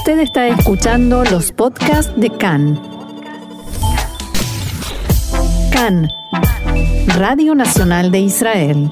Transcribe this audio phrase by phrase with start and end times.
[0.00, 2.80] Usted está escuchando los podcasts de CAN.
[5.70, 6.08] CAN,
[7.18, 8.90] Radio Nacional de Israel.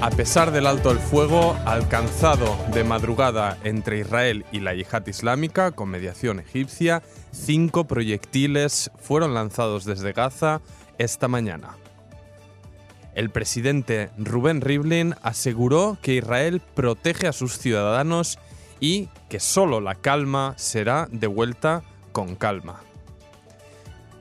[0.00, 5.70] A pesar del alto el fuego alcanzado de madrugada entre Israel y la yihad islámica
[5.70, 10.60] con mediación egipcia, cinco proyectiles fueron lanzados desde Gaza
[10.98, 11.79] esta mañana.
[13.14, 18.38] El presidente Rubén Rivlin aseguró que Israel protege a sus ciudadanos
[18.78, 22.82] y que solo la calma será devuelta con calma.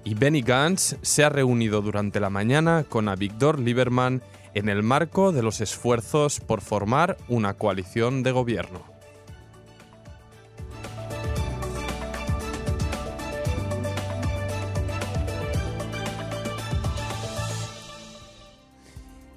[0.03, 5.31] Y Benny Gantz se ha reunido durante la mañana con Avigdor Lieberman en el marco
[5.31, 8.88] de los esfuerzos por formar una coalición de gobierno.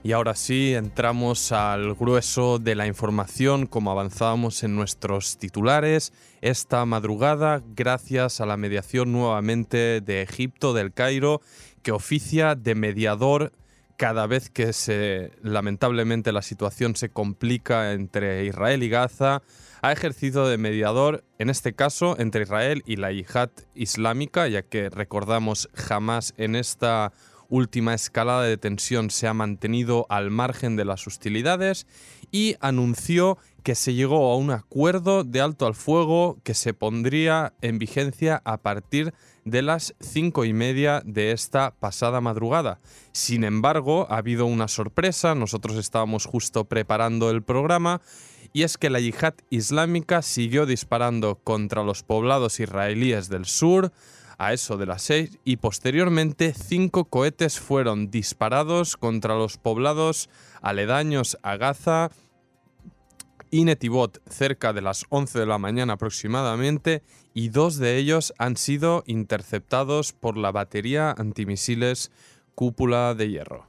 [0.05, 6.13] Y ahora sí, entramos al grueso de la información como avanzábamos en nuestros titulares.
[6.41, 11.41] Esta madrugada, gracias a la mediación nuevamente de Egipto, del Cairo,
[11.83, 13.53] que oficia de mediador
[13.97, 19.43] cada vez que se lamentablemente la situación se complica entre Israel y Gaza,
[19.83, 24.91] ha ejercido de mediador, en este caso, entre Israel y la yihad islámica, ya que
[24.91, 27.13] recordamos jamás en esta
[27.53, 31.87] última escalada de tensión se ha mantenido al margen de las hostilidades
[32.31, 37.53] y anunció que se llegó a un acuerdo de alto al fuego que se pondría
[37.61, 39.13] en vigencia a partir
[39.45, 42.81] de las cinco y media de esta pasada madrugada.
[43.13, 48.01] Sin embargo, ha habido una sorpresa, nosotros estábamos justo preparando el programa,
[48.55, 53.93] y es que la yihad islámica siguió disparando contra los poblados israelíes del sur,
[54.39, 60.29] a eso de las 6 y posteriormente cinco cohetes fueron disparados contra los poblados
[60.61, 62.11] aledaños a Gaza
[63.51, 67.03] y Netibot cerca de las 11 de la mañana aproximadamente
[67.35, 72.11] y dos de ellos han sido interceptados por la batería antimisiles
[72.55, 73.67] cúpula de hierro.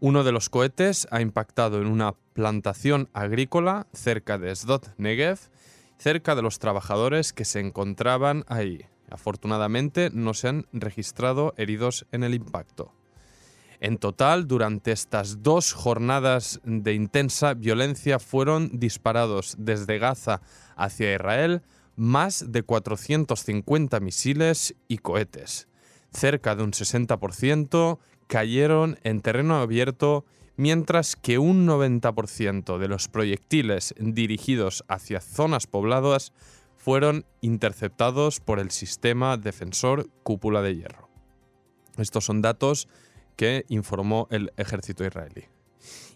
[0.00, 5.38] Uno de los cohetes ha impactado en una plantación agrícola cerca de Sdot Negev,
[5.96, 8.86] cerca de los trabajadores que se encontraban ahí.
[9.14, 12.92] Afortunadamente no se han registrado heridos en el impacto.
[13.78, 20.40] En total, durante estas dos jornadas de intensa violencia fueron disparados desde Gaza
[20.74, 21.62] hacia Israel
[21.94, 25.68] más de 450 misiles y cohetes.
[26.10, 30.24] Cerca de un 60% cayeron en terreno abierto,
[30.56, 36.32] mientras que un 90% de los proyectiles dirigidos hacia zonas pobladas
[36.84, 41.08] fueron interceptados por el sistema defensor cúpula de hierro.
[41.96, 42.88] Estos son datos
[43.36, 45.46] que informó el ejército israelí.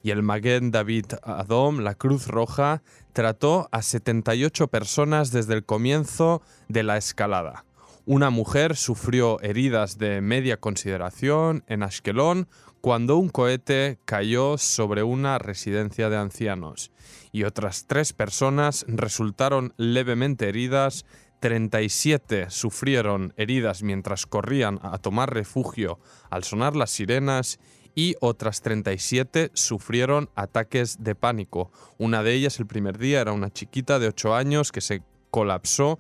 [0.02, 2.82] Y el Maguen David Adom, la Cruz Roja,
[3.14, 7.64] trató a 78 personas desde el comienzo de la escalada.
[8.10, 12.48] Una mujer sufrió heridas de media consideración en Ashkelon
[12.80, 16.90] cuando un cohete cayó sobre una residencia de ancianos
[17.32, 21.04] y otras tres personas resultaron levemente heridas,
[21.40, 27.60] 37 sufrieron heridas mientras corrían a tomar refugio al sonar las sirenas
[27.94, 31.70] y otras 37 sufrieron ataques de pánico.
[31.98, 35.98] Una de ellas el primer día era una chiquita de 8 años que se colapsó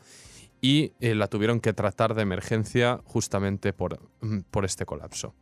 [0.60, 5.34] y eh, la tuvieron que tratar de emergencia justamente por, mm, por este colapso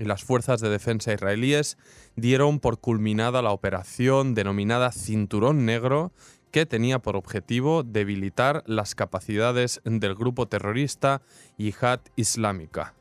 [0.00, 1.76] y las fuerzas de defensa israelíes
[2.16, 6.10] dieron por culminada la operación denominada Cinturón Negro,
[6.50, 11.20] que tenía por objetivo debilitar las capacidades del grupo terrorista
[11.58, 12.94] Yihad Islámica.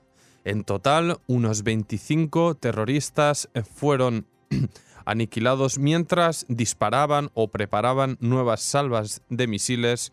[0.43, 4.27] En total, unos 25 terroristas fueron
[5.05, 10.11] aniquilados mientras disparaban o preparaban nuevas salvas de misiles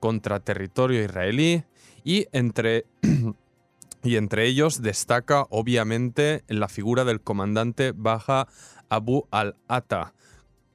[0.00, 1.64] contra territorio israelí
[2.04, 2.86] y entre
[4.02, 8.46] y entre ellos destaca obviamente la figura del comandante Baja
[8.88, 10.14] Abu al-Ata,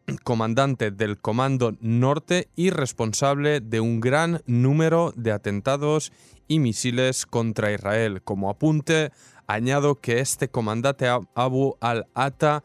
[0.23, 6.11] comandante del Comando Norte y responsable de un gran número de atentados
[6.47, 8.21] y misiles contra Israel.
[8.21, 9.11] Como apunte,
[9.47, 12.63] añado que este comandante Abu al-Ata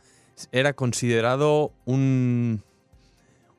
[0.51, 2.63] era considerado un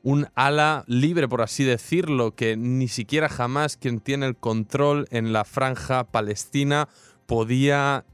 [0.04, 5.34] un ala libre, por así decirlo, que ni siquiera jamás quien tiene el control en
[5.34, 6.88] la franja palestina
[7.26, 8.06] podía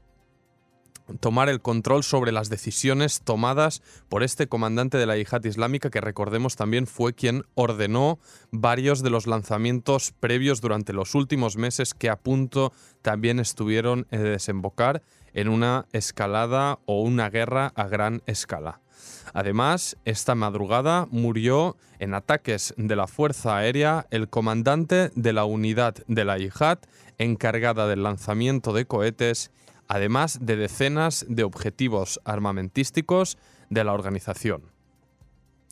[1.20, 6.00] tomar el control sobre las decisiones tomadas por este comandante de la yihad islámica que
[6.00, 8.18] recordemos también fue quien ordenó
[8.50, 12.72] varios de los lanzamientos previos durante los últimos meses que a punto
[13.02, 15.02] también estuvieron de desembocar
[15.34, 18.80] en una escalada o una guerra a gran escala.
[19.32, 25.94] Además, esta madrugada murió en ataques de la Fuerza Aérea el comandante de la unidad
[26.06, 26.78] de la Yihad
[27.18, 29.50] encargada del lanzamiento de cohetes,
[29.88, 33.38] además de decenas de objetivos armamentísticos
[33.70, 34.62] de la organización.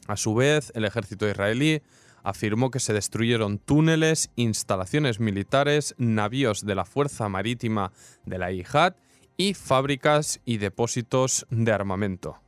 [0.08, 1.82] A su vez, el ejército israelí
[2.22, 7.92] afirmó que se destruyeron túneles, instalaciones militares, navíos de la Fuerza Marítima
[8.24, 8.94] de la Yihad
[9.36, 12.38] y fábricas y depósitos de armamento.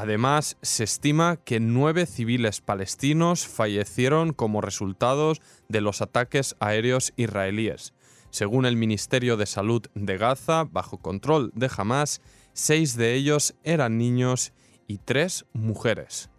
[0.00, 5.32] Además, se estima que nueve civiles palestinos fallecieron como resultado
[5.68, 7.94] de los ataques aéreos israelíes.
[8.30, 12.20] Según el Ministerio de Salud de Gaza, bajo control de Hamas,
[12.52, 14.52] seis de ellos eran niños
[14.86, 16.30] y tres mujeres.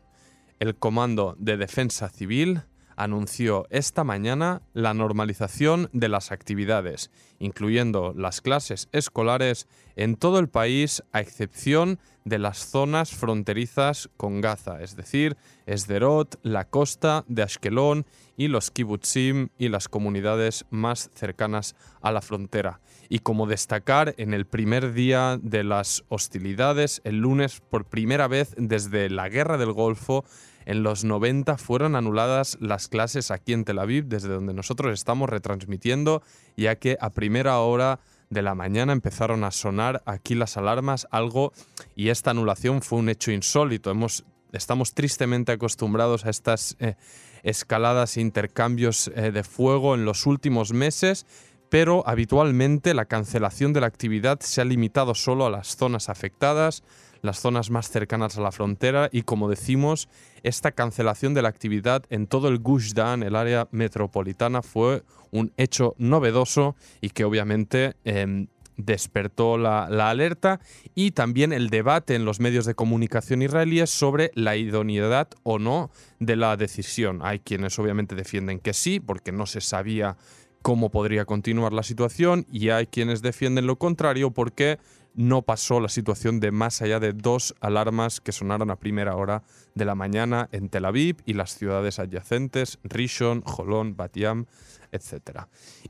[0.61, 2.61] El Comando de Defensa Civil
[2.99, 10.49] anunció esta mañana la normalización de las actividades, incluyendo las clases escolares en todo el
[10.49, 17.43] país a excepción de las zonas fronterizas con Gaza, es decir, Esderot, la costa de
[17.43, 18.05] Ashkelon
[18.35, 22.81] y los kibbutzim y las comunidades más cercanas a la frontera.
[23.07, 28.53] Y como destacar, en el primer día de las hostilidades, el lunes, por primera vez
[28.57, 30.25] desde la Guerra del Golfo,
[30.69, 35.27] en los 90 fueron anuladas las clases aquí en Tel Aviv, desde donde nosotros estamos
[35.27, 36.21] retransmitiendo,
[36.55, 41.53] ya que a primera hora de la mañana empezaron a sonar aquí las alarmas, algo,
[41.95, 43.89] y esta anulación fue un hecho insólito.
[43.89, 46.97] Hemos, estamos tristemente acostumbrados a estas eh,
[47.41, 51.25] escaladas e intercambios eh, de fuego en los últimos meses,
[51.69, 56.83] pero habitualmente la cancelación de la actividad se ha limitado solo a las zonas afectadas,
[57.21, 60.09] las zonas más cercanas a la frontera y como decimos,
[60.43, 65.51] esta cancelación de la actividad en todo el Gush Dan, el área metropolitana, fue un
[65.57, 70.59] hecho novedoso y que obviamente em, despertó la, la, alerta
[70.95, 75.91] y también el debate en los medios de comunicación israelíes sobre la idoneidad o no
[76.19, 77.19] de la decisión.
[77.21, 80.17] Hay quienes obviamente defienden que sí, porque no se sabía
[80.61, 84.77] cómo podría continuar la situación y hay quienes defienden lo contrario porque
[85.15, 89.43] no pasó la situación de más allá de dos alarmas que sonaron a primera hora
[89.75, 94.45] de la mañana en Tel Aviv y las ciudades adyacentes, Rishon, Jolón, Batiam,
[94.91, 95.41] etc.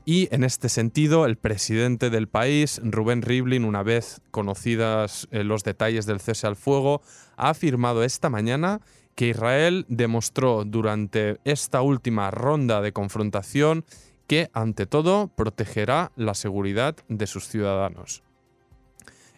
[0.04, 5.64] Y en este sentido, el presidente del país, Rubén Rivlin, una vez conocidas eh, los
[5.64, 7.02] detalles del cese al fuego,
[7.36, 8.80] ha afirmado esta mañana
[9.14, 13.84] que Israel demostró durante esta última ronda de confrontación
[14.26, 18.22] que, ante todo, protegerá la seguridad de sus ciudadanos.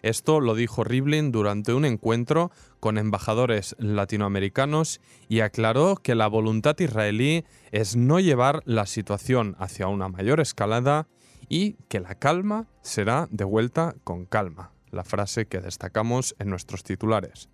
[0.03, 2.51] Esto lo dijo Rivlin durante un encuentro
[2.81, 9.87] con embajadores latinoamericanos y aclaró que la voluntad israelí es no llevar la situación hacia
[9.87, 11.07] una mayor escalada
[11.47, 16.83] y que la calma será de vuelta con calma, la frase que destacamos en nuestros
[16.83, 17.47] titulares.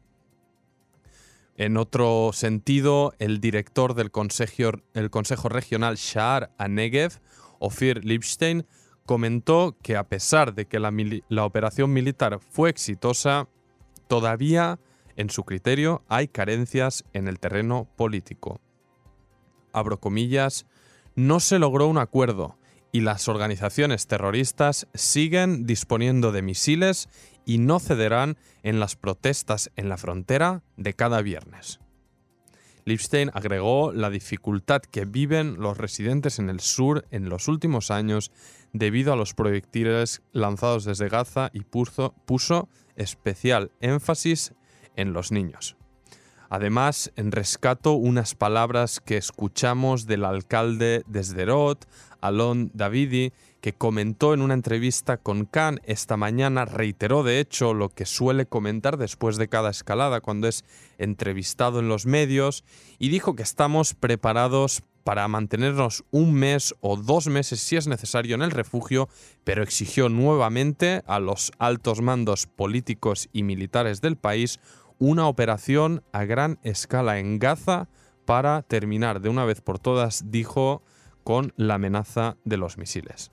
[1.55, 7.19] En otro sentido, el director del Consejo, Regional Sha'ar Anegev,
[7.59, 8.65] Ofir Lipstein,
[9.09, 13.47] comentó que a pesar de que la, operación militar fue exitosa,
[14.07, 14.79] todavía,
[15.15, 18.61] en su criterio, hay carencias en el terreno político.
[19.73, 20.67] Abro comillas,
[21.15, 22.59] no se logró un acuerdo
[22.91, 27.09] y las organizaciones terroristas siguen disponiendo de misiles
[27.45, 31.79] y no cederán en las protestas en la frontera de cada viernes.
[32.89, 38.31] Lipstein agregó la dificultad que viven los residentes en el sur en los últimos años
[38.73, 44.53] debido a los proyectiles lanzados desde Gaza y puso, puso especial énfasis
[44.95, 45.77] en los niños.
[46.49, 51.87] Además, en rescato unas palabras que escuchamos del alcalde de Sderot,
[52.21, 57.89] Alon Davidi, que comentó en una entrevista con Khan esta mañana, reiteró de hecho lo
[57.89, 60.63] que suele comentar después de cada escalada cuando es
[60.97, 62.63] entrevistado en los medios
[62.97, 68.35] y dijo que estamos preparados para mantenernos un mes o dos meses si es necesario
[68.35, 69.09] en el refugio,
[69.43, 74.59] pero exigió nuevamente a los altos mandos políticos y militares del país
[74.99, 77.87] una operación a gran escala en Gaza
[78.25, 80.83] para terminar de una vez por todas, dijo,
[81.23, 83.31] con la amenaza de los misiles.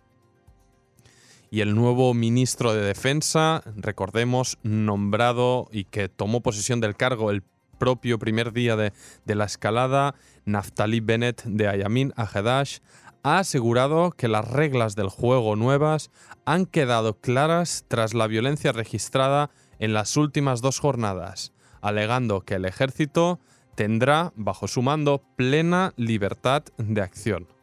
[1.51, 7.43] Y el nuevo ministro de Defensa, recordemos, nombrado y que tomó posesión del cargo el
[7.79, 8.93] propio primer día de,
[9.27, 12.79] la escalada, Naftali Bennett de Ayamin Ahedash,
[13.23, 16.11] ha asegurado que las reglas del juego nuevas
[16.45, 22.65] han quedado claras tras la violencia registrada en las últimas dos jornadas, alegando que el
[22.65, 23.41] ejército
[23.75, 27.56] tendrá bajo su mando plena libertad de acción.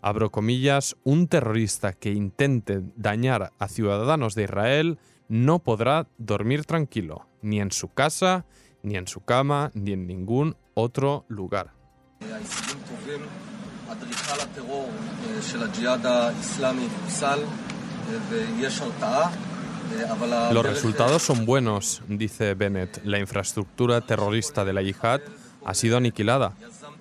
[0.00, 7.26] Abro comillas, un terrorista que intente dañar a ciudadanos de Israel no podrá dormir tranquilo,
[7.42, 8.46] ni en su casa,
[8.82, 11.72] ni en su cama, ni en ningún otro lugar.
[20.52, 23.00] Los resultados son buenos, dice Bennett.
[23.04, 25.20] La infraestructura terrorista de la yihad
[25.64, 26.54] ha sido aniquilada.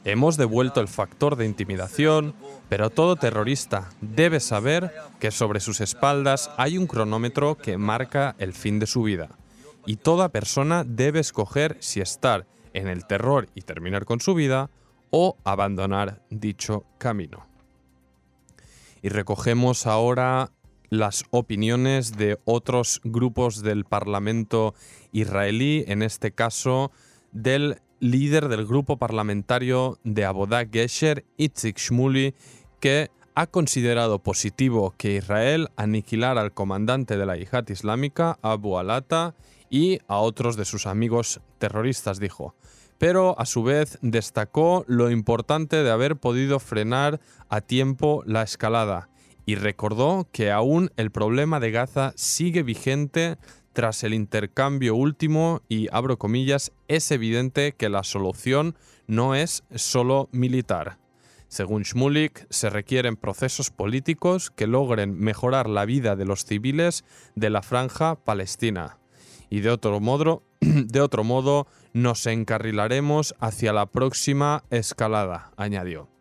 [0.04, 2.34] Hemos devuelto el factor de intimidación,
[2.70, 8.54] pero todo terrorista debe saber que sobre sus espaldas hay un cronómetro que marca el
[8.54, 9.30] fin de su vida.
[9.86, 14.70] Y toda persona debe escoger si estar en el terror y terminar con su vida
[15.10, 17.48] o abandonar dicho camino.
[19.02, 20.52] Y recogemos ahora
[20.90, 24.74] las opiniones de otros grupos del Parlamento
[25.12, 26.92] israelí, en este caso
[27.32, 32.36] del líder del grupo parlamentario de Abodá Gesher, Itzik Shmuli,
[32.80, 39.36] que ha considerado positivo que Israel aniquilara al comandante de la yihad islámica, Abu Alata,
[39.70, 42.56] y a otros de sus amigos terroristas, dijo.
[42.98, 49.10] Pero a su vez destacó lo importante de haber podido frenar a tiempo la escalada
[49.48, 53.38] y recordó que aún el problema de Gaza sigue vigente
[53.78, 60.30] tras el intercambio último y, abro comillas, es evidente que la solución no es solo
[60.32, 60.98] militar.
[61.48, 67.06] Según Shmulik, se requieren procesos políticos que logren mejorar la vida de los civiles
[67.36, 68.98] de la franja palestina.
[69.48, 76.17] Y de otro modo, de otro modo nos encarrilaremos hacia la próxima escalada, añadió.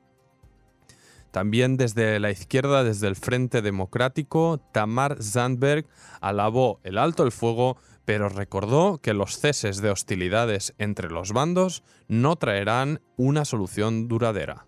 [1.37, 5.85] También desde la izquierda, desde el Frente Democrático, Tamar Zandberg
[6.23, 7.77] alabó el alto el fuego,
[8.07, 14.65] pero recordó que los ceses de hostilidades entre los bandos no traerán una solución duradera.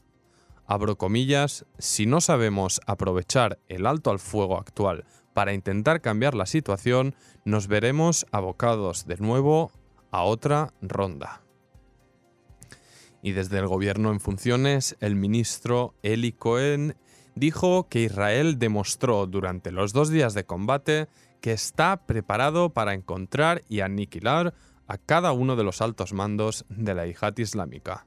[0.67, 6.45] Abro comillas, si no sabemos aprovechar el alto al fuego actual para intentar cambiar la
[6.45, 7.15] situación,
[7.47, 9.73] nos veremos abocados de nuevo
[10.11, 11.48] a otra ronda.
[13.23, 16.97] Y desde el gobierno en funciones, el ministro Eli Cohen
[17.35, 21.09] dijo que Israel demostró durante los dos días de combate
[21.41, 24.55] que está preparado para encontrar y aniquilar
[24.87, 28.07] a cada uno de los altos mandos de la yihad islámica.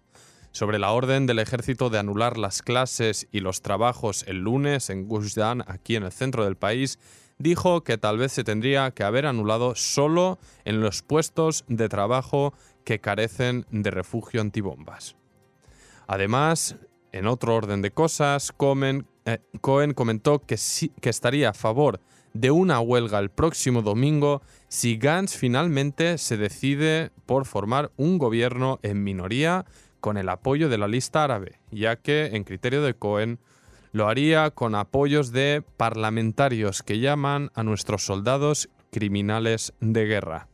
[0.51, 5.08] Sobre la orden del ejército de anular las clases y los trabajos el lunes en
[5.08, 7.00] Gush aquí en el centro del país,
[7.38, 12.53] dijo que tal vez se tendría que haber anulado solo en los puestos de trabajo
[12.83, 15.15] que carecen de refugio antibombas.
[16.07, 16.75] Además,
[17.11, 18.53] en otro orden de cosas,
[19.25, 20.57] eh, Cohen, comentó que,
[21.01, 22.00] que estaría a favor
[22.33, 28.79] de una huelga el próximo domingo si Gantz finalmente se decide por formar un gobierno
[28.83, 29.65] en minoría
[30.00, 33.39] con el apoyo de la lista árabe, ya que, en criterio de Cohen,
[33.91, 40.47] lo haría con apoyos de parlamentarios que llaman a nuestros soldados criminales de guerra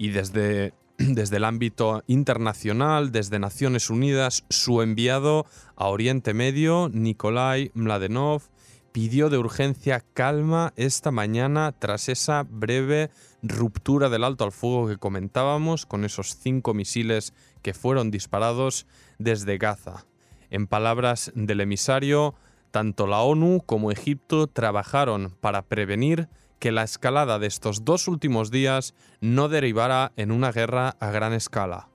[0.00, 5.44] y desde, desde el ámbito internacional, desde Naciones Unidas, su enviado
[5.76, 8.44] a Oriente Medio, Nikolai Mladenov,
[8.92, 13.10] pidió de urgencia calma esta mañana tras esa breve
[13.42, 18.86] ruptura del alto al fuego que comentábamos con esos cinco misiles que fueron disparados
[19.18, 20.06] desde Gaza.
[20.48, 22.34] En palabras del emisario,
[22.70, 26.28] tanto la ONU como Egipto trabajaron para prevenir
[26.60, 31.32] que la escalada de estos dos últimos días no derivara en una guerra a gran
[31.32, 31.88] escala.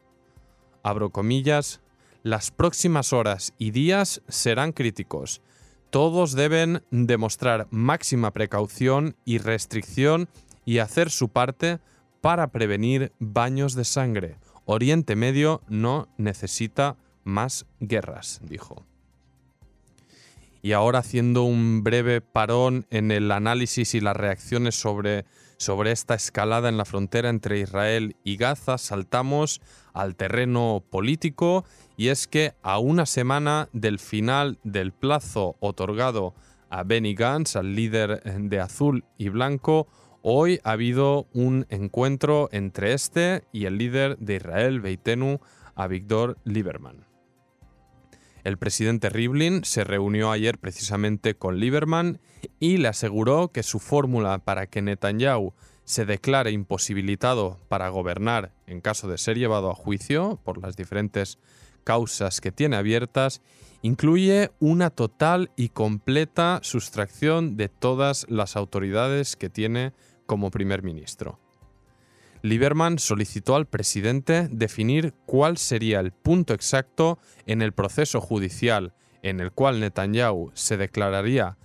[0.84, 1.82] Abro comillas,
[2.24, 5.42] las próximas horas y días serán críticos.
[5.92, 10.28] Todos deben demostrar máxima precaución y restricción
[10.66, 11.80] y hacer su parte
[12.22, 14.40] para prevenir baños de sangre.
[14.66, 18.84] Oriente Medio no necesita más guerras, dijo.
[20.66, 25.26] Y ahora haciendo un breve parón en el análisis y las reacciones sobre,
[25.58, 29.62] sobre esta escalada en la frontera entre Israel y Gaza, saltamos
[29.94, 31.66] al terreno político
[31.98, 36.34] y es que a una semana del final del plazo otorgado
[36.72, 39.88] a Benny Gantz, al líder de azul y blanco,
[40.24, 45.42] hoy ha habido un encuentro entre este y el líder de Israel, Beitenu,
[45.76, 47.15] Avigdor Lieberman.
[48.46, 52.20] El presidente Rivlin se reunió ayer precisamente con Lieberman
[52.60, 58.82] y le aseguró que su fórmula para que Netanyahu se declare imposibilitado para gobernar en
[58.82, 61.40] caso de ser llevado a juicio por las diferentes
[61.84, 63.42] causas que tiene abiertas,
[63.82, 69.94] incluye una total y completa sustracción de todas las autoridades que tiene
[70.28, 71.40] como primer ministro.
[72.46, 79.40] Lieberman solicitó al presidente definir cuál sería el punto exacto en el proceso judicial en
[79.40, 81.58] el cual Netanyahu se declararía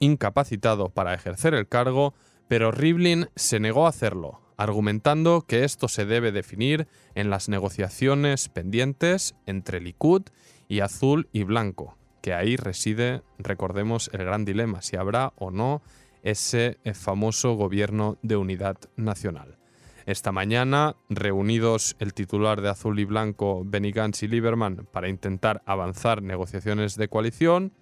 [0.00, 2.12] incapacitado para ejercer el cargo,
[2.48, 8.48] pero Rivlin se negó a hacerlo, argumentando que esto se debe definir en las negociaciones
[8.48, 10.22] pendientes entre Likud
[10.66, 15.82] y Azul y Blanco, que ahí reside, recordemos, el gran dilema, si habrá o no
[16.24, 19.58] ese famoso gobierno de unidad nacional.
[20.06, 25.62] Esta mañana, reunidos el titular de Azul y Blanco, Benny Gantz y Lieberman, para intentar
[25.64, 27.72] avanzar negociaciones de coalición,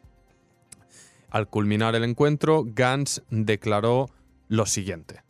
[1.30, 4.10] al culminar el encuentro, Gantz declaró
[4.48, 5.22] lo siguiente.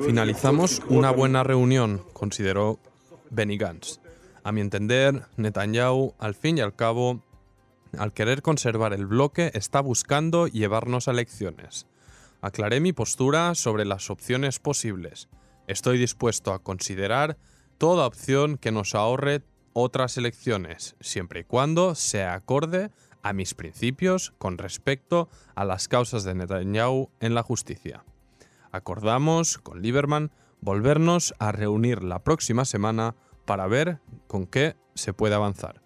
[0.00, 2.80] Finalizamos una buena reunión, consideró
[3.30, 4.00] Benny Gantz.
[4.46, 7.20] A mi entender, Netanyahu, al fin y al cabo,
[7.98, 11.88] al querer conservar el bloque, está buscando llevarnos a elecciones.
[12.42, 15.28] Aclaré mi postura sobre las opciones posibles.
[15.66, 17.38] Estoy dispuesto a considerar
[17.76, 22.92] toda opción que nos ahorre otras elecciones, siempre y cuando sea acorde
[23.24, 28.04] a mis principios con respecto a las causas de Netanyahu en la justicia.
[28.70, 35.34] Acordamos con Lieberman volvernos a reunir la próxima semana para ver con qué se puede
[35.34, 35.82] avanzar.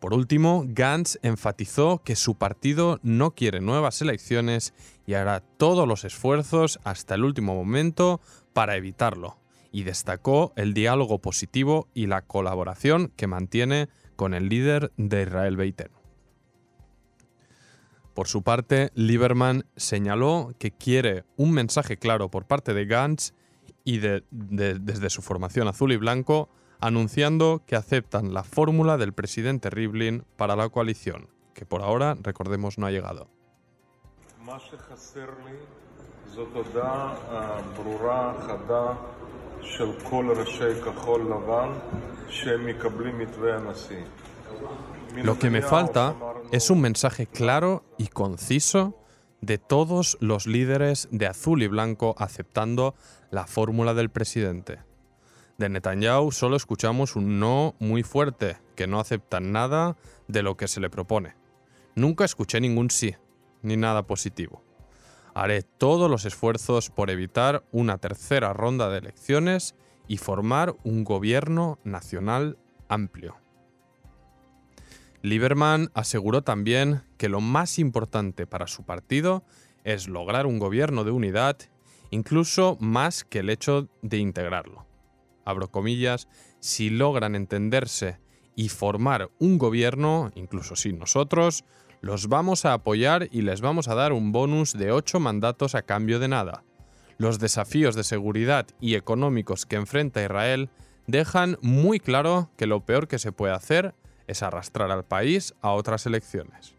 [0.00, 4.72] Por último, Gantz enfatizó que su partido no quiere nuevas elecciones
[5.06, 8.20] y hará todos los esfuerzos hasta el último momento
[8.52, 9.38] para evitarlo,
[9.72, 15.56] y destacó el diálogo positivo y la colaboración que mantiene con el líder de Israel
[15.56, 15.98] Beiteno.
[18.14, 23.32] Por su parte, Lieberman señaló que quiere un mensaje claro por parte de Gantz
[23.84, 26.48] y desde su formación azul y blanco,
[26.80, 32.78] anunciando que aceptan la fórmula del presidente Rivlin para la coalición, que por ahora, recordemos,
[32.78, 33.28] no ha llegado.
[45.16, 46.14] Lo que me falta
[46.52, 48.94] es un mensaje claro y conciso
[49.40, 52.94] de todos los líderes de azul y blanco aceptando
[53.30, 54.87] la fórmula del presidente.
[55.58, 59.96] De Netanyahu solo escuchamos un no muy fuerte, que no acepta nada
[60.28, 61.34] de lo que se le propone.
[61.96, 63.16] Nunca escuché ningún sí,
[63.62, 64.62] ni nada positivo.
[65.34, 69.74] Haré todos los esfuerzos por evitar una tercera ronda de elecciones
[70.06, 72.56] y formar un gobierno nacional
[72.88, 73.34] amplio.
[75.22, 79.42] Lieberman aseguró también que lo más importante para su partido
[79.82, 81.58] es lograr un gobierno de unidad,
[82.10, 84.87] incluso más que el hecho de integrarlo.
[85.48, 86.28] Abro comillas,
[86.60, 88.18] si logran entenderse
[88.54, 91.64] y formar un gobierno, incluso sin nosotros,
[92.02, 95.80] los vamos a apoyar y les vamos a dar un bonus de ocho mandatos a
[95.80, 96.64] cambio de nada.
[97.16, 100.68] Los desafíos de seguridad y económicos que enfrenta Israel
[101.06, 103.94] dejan muy claro que lo peor que se puede hacer
[104.26, 106.77] es arrastrar al país a otras elecciones.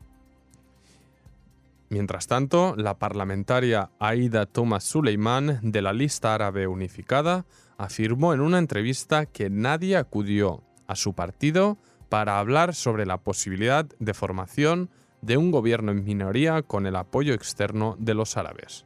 [1.90, 7.46] Mientras tanto, la parlamentaria Aida Thomas Suleiman de la lista árabe unificada
[7.78, 13.88] afirmó en una entrevista que nadie acudió a su partido para hablar sobre la posibilidad
[14.00, 18.86] de formación de un gobierno en minoría con el apoyo externo de los árabes.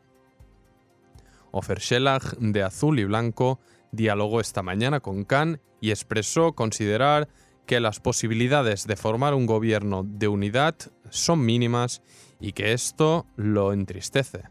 [1.51, 3.59] Ofer Shelah, de azul y blanco,
[3.91, 7.27] dialogó esta mañana con Khan y expresó considerar
[7.65, 10.75] que las posibilidades de formar un gobierno de unidad
[11.13, 12.01] son mínimas
[12.39, 14.43] y que esto lo entristece.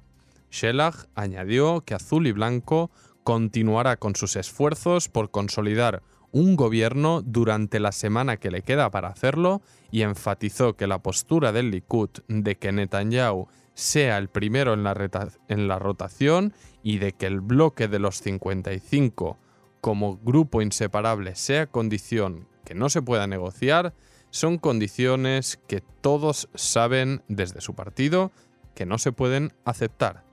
[0.51, 2.91] Shelah añadió que Azul y Blanco
[3.25, 9.09] continuará con sus esfuerzos por consolidar un gobierno durante la semana que le queda para
[9.09, 14.83] hacerlo y enfatizó que la postura del Likud de que Netanyahu sea el primero en
[14.83, 14.95] la,
[15.49, 19.39] en la rotación y de que el bloque de los 55
[19.81, 23.95] como grupo inseparable sea condición que no se pueda negociar,
[24.33, 28.33] son condiciones que todos saben desde su partido
[28.75, 30.25] que no se pueden aceptar.